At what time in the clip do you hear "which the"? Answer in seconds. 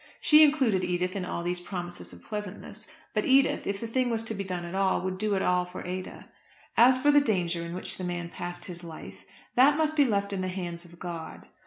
7.75-8.03